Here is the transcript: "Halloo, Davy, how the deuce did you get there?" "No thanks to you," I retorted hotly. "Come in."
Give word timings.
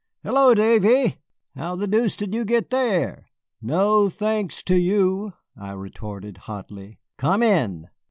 "Halloo, 0.23 0.55
Davy, 0.55 1.19
how 1.55 1.75
the 1.75 1.85
deuce 1.85 2.15
did 2.15 2.33
you 2.33 2.43
get 2.43 2.71
there?" 2.71 3.27
"No 3.61 4.09
thanks 4.09 4.63
to 4.63 4.75
you," 4.75 5.33
I 5.55 5.73
retorted 5.73 6.37
hotly. 6.49 6.97
"Come 7.19 7.43
in." 7.43 7.87